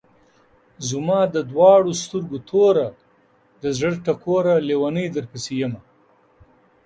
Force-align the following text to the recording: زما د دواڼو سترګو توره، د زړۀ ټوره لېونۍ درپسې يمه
زما 0.89 1.19
د 1.35 1.37
دواڼو 1.51 1.91
سترګو 2.03 2.37
توره، 2.49 2.87
د 3.63 3.65
زړۀ 3.77 3.91
ټوره 4.23 4.53
لېونۍ 4.67 5.07
درپسې 5.15 5.53
يمه 5.61 5.81